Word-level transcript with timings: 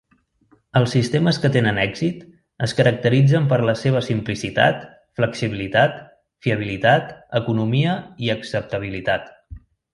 Els 0.79 0.93
sistemes 0.95 1.37
que 1.43 1.51
tenen 1.55 1.79
èxit 1.81 2.23
es 2.67 2.73
caracteritzen 2.79 3.45
per 3.53 3.61
la 3.71 3.77
seva 3.83 4.01
simplicitat, 4.07 4.81
flexibilitat, 5.21 6.03
fiabilitat, 6.47 7.15
economia 7.43 7.97
i 8.27 8.37
acceptabilitat. 8.41 9.33